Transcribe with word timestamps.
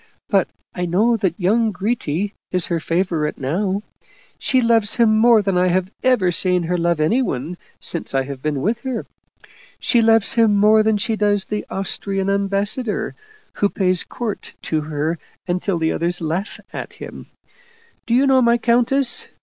But 0.29 0.49
I 0.73 0.87
know 0.87 1.15
that 1.17 1.39
young 1.39 1.71
Gritti 1.71 2.33
is 2.51 2.65
her 2.65 2.79
favorite 2.79 3.37
now; 3.37 3.83
she 4.39 4.59
loves 4.59 4.95
him 4.95 5.15
more 5.15 5.43
than 5.43 5.59
I 5.59 5.67
have 5.67 5.91
ever 6.01 6.31
seen 6.31 6.63
her 6.63 6.75
love 6.75 6.99
anyone 6.99 7.55
since 7.79 8.15
I 8.15 8.23
have 8.23 8.41
been 8.41 8.63
with 8.63 8.79
her. 8.79 9.05
She 9.79 10.01
loves 10.01 10.33
him 10.33 10.55
more 10.57 10.81
than 10.81 10.97
she 10.97 11.15
does 11.15 11.45
the 11.45 11.67
Austrian 11.69 12.31
ambassador, 12.31 13.13
who 13.53 13.69
pays 13.69 14.03
court 14.03 14.55
to 14.63 14.81
her 14.81 15.19
until 15.47 15.77
the 15.77 15.91
others 15.91 16.19
laugh 16.19 16.59
at 16.73 16.93
him. 16.93 17.27
Do 18.07 18.15
you 18.15 18.25
know 18.25 18.41
my 18.41 18.57
countess? 18.57 19.27